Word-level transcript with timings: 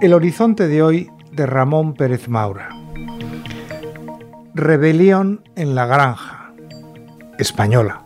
El 0.00 0.14
horizonte 0.14 0.68
de 0.68 0.80
hoy 0.80 1.10
de 1.32 1.46
Ramón 1.46 1.94
Pérez 1.94 2.28
Maura. 2.28 2.68
Rebelión 4.54 5.42
en 5.56 5.74
la 5.74 5.86
granja. 5.86 6.52
Española. 7.38 8.02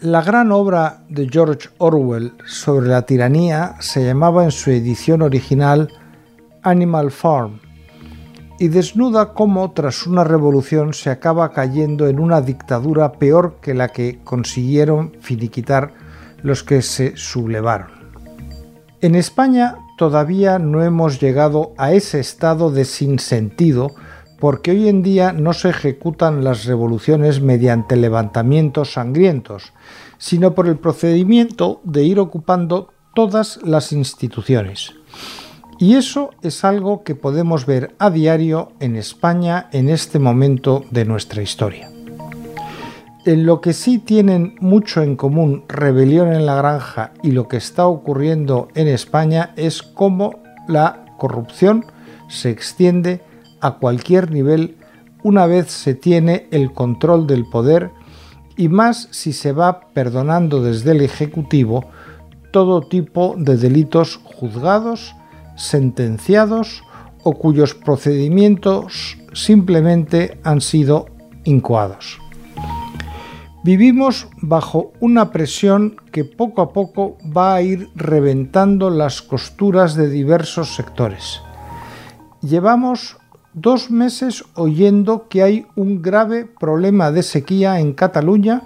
La 0.00 0.22
gran 0.22 0.52
obra 0.52 1.04
de 1.10 1.28
George 1.28 1.68
Orwell 1.76 2.32
sobre 2.46 2.88
la 2.88 3.02
tiranía 3.02 3.74
se 3.80 4.06
llamaba 4.06 4.44
en 4.44 4.52
su 4.52 4.70
edición 4.70 5.20
original 5.20 5.92
Animal 6.62 7.10
Farm 7.10 7.60
y 8.60 8.68
desnuda 8.68 9.32
cómo 9.32 9.72
tras 9.72 10.06
una 10.06 10.22
revolución 10.22 10.92
se 10.92 11.08
acaba 11.08 11.50
cayendo 11.50 12.08
en 12.08 12.20
una 12.20 12.42
dictadura 12.42 13.12
peor 13.12 13.56
que 13.62 13.72
la 13.72 13.88
que 13.88 14.18
consiguieron 14.22 15.16
finiquitar 15.20 15.94
los 16.42 16.62
que 16.62 16.82
se 16.82 17.16
sublevaron. 17.16 17.88
En 19.00 19.14
España 19.14 19.78
todavía 19.96 20.58
no 20.58 20.84
hemos 20.84 21.18
llegado 21.20 21.72
a 21.78 21.92
ese 21.94 22.20
estado 22.20 22.70
de 22.70 22.84
sinsentido 22.84 23.94
porque 24.38 24.72
hoy 24.72 24.88
en 24.88 25.02
día 25.02 25.32
no 25.32 25.54
se 25.54 25.70
ejecutan 25.70 26.44
las 26.44 26.66
revoluciones 26.66 27.40
mediante 27.40 27.96
levantamientos 27.96 28.92
sangrientos, 28.92 29.72
sino 30.18 30.54
por 30.54 30.68
el 30.68 30.76
procedimiento 30.76 31.80
de 31.84 32.04
ir 32.04 32.18
ocupando 32.18 32.92
todas 33.14 33.58
las 33.64 33.90
instituciones. 33.92 34.92
Y 35.80 35.94
eso 35.94 36.28
es 36.42 36.62
algo 36.62 37.04
que 37.04 37.14
podemos 37.14 37.64
ver 37.64 37.94
a 37.98 38.10
diario 38.10 38.72
en 38.80 38.96
España 38.96 39.70
en 39.72 39.88
este 39.88 40.18
momento 40.18 40.84
de 40.90 41.06
nuestra 41.06 41.40
historia. 41.40 41.90
En 43.24 43.46
lo 43.46 43.62
que 43.62 43.72
sí 43.72 43.98
tienen 43.98 44.56
mucho 44.60 45.02
en 45.02 45.16
común 45.16 45.64
Rebelión 45.68 46.34
en 46.34 46.44
la 46.44 46.56
Granja 46.56 47.12
y 47.22 47.30
lo 47.30 47.48
que 47.48 47.56
está 47.56 47.86
ocurriendo 47.86 48.68
en 48.74 48.88
España 48.88 49.54
es 49.56 49.82
cómo 49.82 50.42
la 50.68 51.06
corrupción 51.16 51.86
se 52.28 52.50
extiende 52.50 53.22
a 53.62 53.78
cualquier 53.78 54.30
nivel 54.30 54.76
una 55.22 55.46
vez 55.46 55.70
se 55.70 55.94
tiene 55.94 56.46
el 56.50 56.74
control 56.74 57.26
del 57.26 57.46
poder 57.46 57.90
y 58.54 58.68
más 58.68 59.08
si 59.12 59.32
se 59.32 59.52
va 59.52 59.88
perdonando 59.94 60.62
desde 60.62 60.92
el 60.92 61.00
Ejecutivo 61.00 61.86
todo 62.52 62.82
tipo 62.82 63.34
de 63.38 63.56
delitos 63.56 64.20
juzgados, 64.24 65.14
sentenciados 65.60 66.82
o 67.22 67.34
cuyos 67.34 67.74
procedimientos 67.74 69.18
simplemente 69.34 70.40
han 70.42 70.60
sido 70.60 71.06
incoados. 71.44 72.18
Vivimos 73.62 74.28
bajo 74.40 74.92
una 75.00 75.30
presión 75.30 75.96
que 76.12 76.24
poco 76.24 76.62
a 76.62 76.72
poco 76.72 77.18
va 77.36 77.54
a 77.54 77.62
ir 77.62 77.90
reventando 77.94 78.88
las 78.88 79.20
costuras 79.20 79.94
de 79.94 80.08
diversos 80.08 80.74
sectores. 80.74 81.42
Llevamos 82.40 83.18
dos 83.52 83.90
meses 83.90 84.44
oyendo 84.54 85.28
que 85.28 85.42
hay 85.42 85.66
un 85.76 86.00
grave 86.00 86.46
problema 86.46 87.12
de 87.12 87.22
sequía 87.22 87.80
en 87.80 87.92
Cataluña 87.92 88.62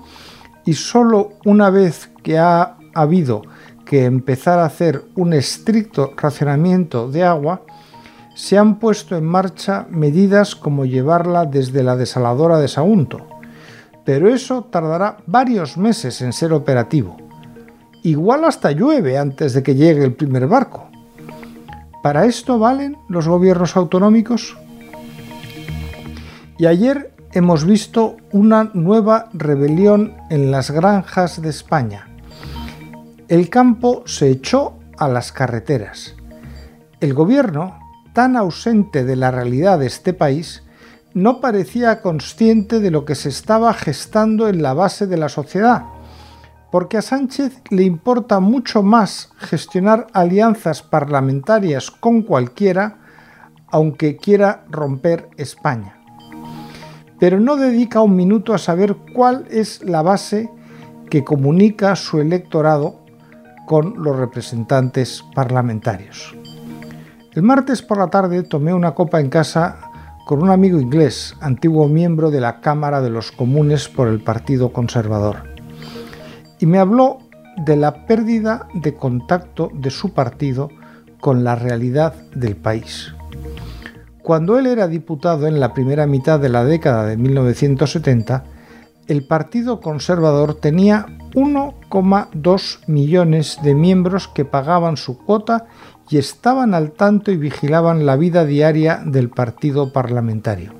y 0.65 0.75
solo 0.75 1.33
una 1.45 1.71
vez 1.71 2.11
que 2.23 2.39
ha 2.39 2.77
habido 2.95 3.43
que 3.85 4.05
empezar 4.05 4.59
a 4.59 4.67
hacer 4.67 5.03
un 5.15 5.33
estricto 5.33 6.13
racionamiento 6.17 7.11
de 7.11 7.25
agua, 7.25 7.63
se 8.35 8.59
han 8.59 8.79
puesto 8.79 9.17
en 9.17 9.25
marcha 9.25 9.87
medidas 9.91 10.57
como 10.57 10.85
llevarla 10.85 11.47
desde 11.47 11.83
la 11.83 11.97
desaladora 11.97 12.59
de 12.59 12.69
Sagunto. 12.69 13.27
Pero 14.05 14.29
eso 14.29 14.65
tardará 14.65 15.19
varios 15.27 15.77
meses 15.77 16.21
en 16.21 16.33
ser 16.33 16.53
operativo. 16.53 17.17
Igual 18.03 18.45
hasta 18.45 18.73
llueve 18.73 19.17
antes 19.19 19.55
de 19.55 19.63
que 19.63 19.75
llegue 19.75 20.05
el 20.05 20.15
primer 20.15 20.47
barco. 20.47 20.89
¿Para 22.03 22.27
esto 22.27 22.59
valen 22.59 22.99
los 23.09 23.27
gobiernos 23.29 23.77
autonómicos? 23.77 24.57
Y 26.59 26.67
ayer 26.67 27.15
hemos 27.33 27.65
visto 27.65 28.17
una 28.31 28.71
nueva 28.75 29.31
rebelión 29.33 30.15
en 30.29 30.51
las 30.51 30.71
granjas 30.71 31.41
de 31.41 31.49
España. 31.49 32.14
El 33.29 33.49
campo 33.51 34.03
se 34.07 34.31
echó 34.31 34.75
a 34.99 35.09
las 35.09 35.33
carreteras. 35.33 36.15
El 37.01 37.15
gobierno, 37.15 37.79
tan 38.13 38.37
ausente 38.37 39.05
de 39.05 39.17
la 39.17 39.31
realidad 39.31 39.79
de 39.79 39.87
este 39.87 40.13
país, 40.13 40.63
no 41.15 41.41
parecía 41.41 42.01
consciente 42.03 42.81
de 42.81 42.91
lo 42.91 43.05
que 43.05 43.15
se 43.15 43.29
estaba 43.29 43.73
gestando 43.75 44.49
en 44.49 44.63
la 44.63 44.75
base 44.75 45.07
de 45.07 45.17
la 45.17 45.29
sociedad, 45.29 45.85
porque 46.71 46.99
a 46.99 47.03
Sánchez 47.03 47.63
le 47.71 47.85
importa 47.85 48.41
mucho 48.41 48.83
más 48.83 49.31
gestionar 49.39 50.07
alianzas 50.13 50.83
parlamentarias 50.83 51.91
con 51.91 52.23
cualquiera, 52.23 52.99
aunque 53.69 54.17
quiera 54.17 54.65
romper 54.71 55.29
España 55.37 56.05
pero 57.19 57.41
no 57.41 57.57
dedica 57.57 58.01
un 58.01 58.17
minuto 58.17 58.55
a 58.55 58.59
saber 58.59 58.97
cuál 59.15 59.47
es 59.51 59.83
la 59.83 60.03
base 60.03 60.51
que 61.11 61.25
comunica 61.25 61.97
su 61.97 62.21
electorado 62.21 63.04
con 63.67 64.03
los 64.03 64.17
representantes 64.17 65.25
parlamentarios. 65.35 66.35
El 67.33 67.43
martes 67.43 67.83
por 67.83 67.99
la 67.99 68.09
tarde 68.09 68.43
tomé 68.43 68.73
una 68.73 68.95
copa 68.95 69.21
en 69.21 69.29
casa 69.29 69.91
con 70.25 70.43
un 70.43 70.51
amigo 70.51 70.81
inglés, 70.81 71.35
antiguo 71.41 71.89
miembro 71.89 72.31
de 72.31 72.41
la 72.41 72.61
Cámara 72.61 73.01
de 73.01 73.11
los 73.11 73.33
Comunes 73.33 73.89
por 73.89 74.09
el 74.09 74.23
Partido 74.23 74.73
Conservador, 74.73 75.43
y 76.59 76.67
me 76.67 76.79
habló 76.79 77.19
de 77.65 77.77
la 77.77 78.07
pérdida 78.07 78.69
de 78.75 78.95
contacto 78.95 79.71
de 79.75 79.91
su 79.91 80.13
partido 80.13 80.71
con 81.21 81.45
la 81.45 81.57
realidad 81.57 82.15
del 82.35 82.57
país. 82.57 83.15
Cuando 84.23 84.59
él 84.59 84.67
era 84.67 84.89
diputado 84.89 85.47
en 85.47 85.61
la 85.61 85.75
primera 85.75 86.07
mitad 86.07 86.41
de 86.41 86.49
la 86.49 86.65
década 86.65 87.05
de 87.05 87.17
1970, 87.17 88.45
el 89.07 89.27
Partido 89.27 89.81
Conservador 89.81 90.55
tenía 90.55 91.07
1,2 91.35 92.79
millones 92.87 93.59
de 93.63 93.75
miembros 93.75 94.29
que 94.29 94.45
pagaban 94.45 94.97
su 94.97 95.19
cuota 95.19 95.67
y 96.09 96.19
estaban 96.19 96.75
al 96.75 96.93
tanto 96.93 97.31
y 97.31 97.37
vigilaban 97.37 98.07
la 98.07 98.17
vida 98.17 98.45
diaria 98.45 99.03
del 99.05 99.31
partido 99.31 99.93
parlamentario. 99.93 100.75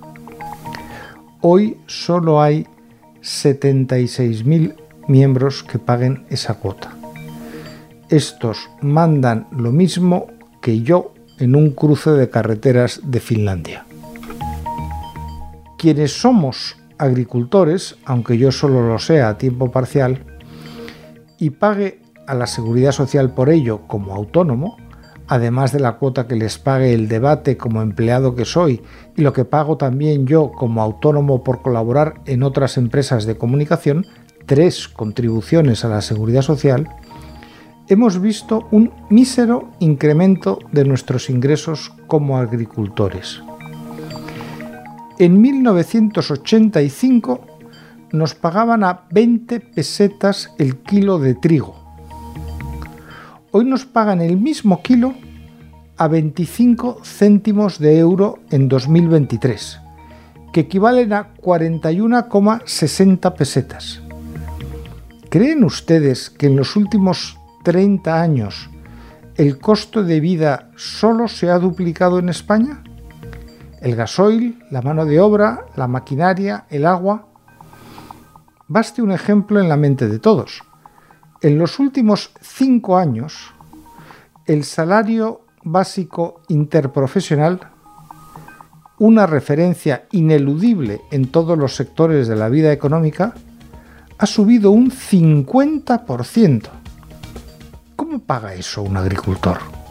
Hoy 1.41 1.79
solo 1.87 2.41
hay 2.41 2.67
76.000 3.23 4.77
miembros 5.09 5.63
que 5.63 5.79
paguen 5.79 6.27
esa 6.31 6.55
cuota. 6.55 6.97
Estos 8.09 8.71
mandan 8.81 9.49
lo 9.51 9.73
mismo 9.73 10.27
que 10.61 10.83
yo 10.83 11.13
en 11.39 11.57
un 11.57 11.71
cruce 11.71 12.11
de 12.11 12.31
carreteras 12.31 13.01
de 13.05 13.21
Finlandia. 13.21 13.87
Quienes 15.79 16.13
somos 16.13 16.77
agricultores, 16.99 17.97
aunque 18.05 18.39
yo 18.39 18.53
solo 18.53 18.87
lo 18.87 18.99
sea 18.99 19.29
a 19.29 19.39
tiempo 19.39 19.71
parcial, 19.71 20.25
y 21.39 21.51
pague 21.51 22.01
a 22.27 22.35
la 22.35 22.47
seguridad 22.47 22.93
social 22.93 23.35
por 23.35 23.51
ello 23.51 23.83
como 23.87 24.15
autónomo, 24.15 24.77
además 25.27 25.73
de 25.73 25.81
la 25.81 25.97
cuota 25.97 26.27
que 26.27 26.37
les 26.37 26.59
pague 26.59 26.93
el 26.95 27.09
debate 27.09 27.57
como 27.57 27.83
empleado 27.83 28.35
que 28.35 28.45
soy 28.45 28.83
y 29.17 29.23
lo 29.23 29.33
que 29.33 29.45
pago 29.45 29.77
también 29.77 30.27
yo 30.27 30.53
como 30.53 30.83
autónomo 30.83 31.43
por 31.43 31.63
colaborar 31.63 32.21
en 32.27 32.43
otras 32.43 32.77
empresas 32.77 33.25
de 33.25 33.37
comunicación, 33.37 34.07
tres 34.47 34.89
contribuciones 34.89 35.85
a 35.85 35.89
la 35.89 36.03
seguridad 36.03 36.43
social, 36.43 36.89
hemos 37.89 38.21
visto 38.21 38.67
un 38.71 38.93
mísero 39.11 39.71
incremento 39.79 40.59
de 40.73 40.85
nuestros 40.85 41.31
ingresos 41.31 41.93
como 42.07 42.39
agricultores. 42.39 43.43
En 45.17 45.41
1985 45.41 47.47
nos 48.11 48.35
pagaban 48.35 48.83
a 48.83 49.03
20 49.13 49.61
pesetas 49.61 50.51
el 50.59 50.79
kilo 50.79 51.21
de 51.21 51.37
trigo. 51.37 51.77
Hoy 53.53 53.65
nos 53.65 53.87
pagan 53.87 54.21
el 54.21 54.37
mismo 54.37 54.83
kilo 54.83 55.15
a 55.97 56.09
25 56.09 57.03
céntimos 57.05 57.79
de 57.79 58.01
euro 58.01 58.41
en 58.51 58.69
2023, 58.69 59.79
que 60.53 60.63
equivalen 60.63 61.13
a 61.13 61.33
41,60 61.37 63.37
pesetas. 63.37 64.03
¿Creen 65.31 65.63
ustedes 65.63 66.29
que 66.29 66.47
en 66.47 66.57
los 66.57 66.75
últimos 66.75 67.39
30 67.63 68.21
años 68.21 68.69
el 69.37 69.61
costo 69.61 70.03
de 70.03 70.19
vida 70.19 70.73
solo 70.75 71.29
se 71.29 71.51
ha 71.51 71.61
duplicado 71.61 72.19
en 72.19 72.31
España? 72.31 72.83
El 73.85 73.97
gasoil, 73.97 74.65
la 74.71 74.81
mano 74.81 75.05
de 75.05 75.21
obra, 75.21 75.67
la 75.77 75.87
maquinaria, 75.87 76.65
el 76.71 76.87
agua. 76.87 77.27
Baste 78.67 79.03
un 79.03 79.13
ejemplo 79.13 79.61
en 79.61 79.69
la 79.69 79.77
mente 79.77 80.09
de 80.09 80.19
todos. 80.19 80.63
En 81.43 81.59
los 81.59 81.79
últimos 81.79 82.31
cinco 82.41 82.97
años, 82.97 83.53
el 84.47 84.65
salario 84.65 85.43
básico 85.65 86.41
interprofesional 86.49 87.61
una 88.99 89.27
referencia 89.27 90.07
ineludible 90.13 91.03
en 91.11 91.31
todos 91.31 91.59
los 91.59 91.77
sectores 91.77 92.27
de 92.27 92.37
la 92.37 92.49
vida 92.49 92.73
económica, 92.73 93.35
ha 94.17 94.25
subido 94.25 94.71
un 94.71 94.91
50%. 94.91 96.69
¿Cómo 97.97 98.21
paga 98.21 98.55
eso 98.55 98.81
un 98.81 98.97
agricultor? 98.97 99.84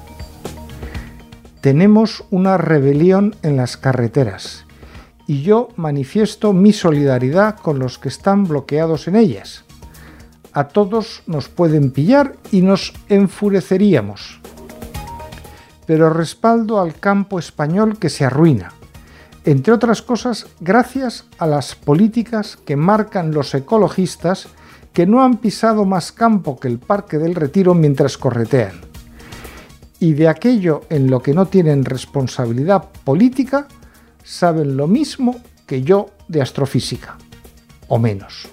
Tenemos 1.63 2.25
una 2.29 2.57
rebelión 2.57 3.37
en 3.41 3.55
las 3.55 3.77
carreteras 3.77 4.65
y 5.27 5.43
yo 5.43 5.69
manifiesto 5.77 6.51
mi 6.51 6.73
solidaridad 6.73 7.55
con 7.55 7.79
los 7.79 7.99
que 7.99 8.09
están 8.09 8.43
bloqueados 8.43 9.07
en 9.07 9.15
ellas. 9.15 9.63
A 10.51 10.67
todos 10.67 11.23
nos 11.25 11.47
pueden 11.47 11.91
pillar 11.91 12.35
y 12.51 12.63
nos 12.63 12.91
enfureceríamos. 13.07 14.41
Pero 15.85 16.09
respaldo 16.09 16.81
al 16.81 16.95
campo 16.95 17.39
español 17.39 17.97
que 17.97 18.09
se 18.09 18.25
arruina, 18.25 18.73
entre 19.45 19.71
otras 19.71 20.01
cosas 20.01 20.47
gracias 20.59 21.27
a 21.37 21.47
las 21.47 21.75
políticas 21.75 22.57
que 22.57 22.75
marcan 22.75 23.33
los 23.33 23.55
ecologistas 23.55 24.49
que 24.91 25.05
no 25.05 25.23
han 25.23 25.37
pisado 25.37 25.85
más 25.85 26.11
campo 26.11 26.59
que 26.59 26.67
el 26.67 26.79
Parque 26.79 27.17
del 27.19 27.35
Retiro 27.35 27.73
mientras 27.73 28.17
corretean. 28.17 28.92
Y 30.03 30.15
de 30.15 30.27
aquello 30.27 30.81
en 30.89 31.09
lo 31.09 31.21
que 31.21 31.33
no 31.33 31.45
tienen 31.45 31.85
responsabilidad 31.85 32.89
política, 33.05 33.69
saben 34.21 34.75
lo 34.75 34.85
mismo 34.85 35.39
que 35.65 35.81
yo 35.81 36.09
de 36.27 36.41
astrofísica, 36.41 37.17
o 37.87 37.97
menos. 37.97 38.52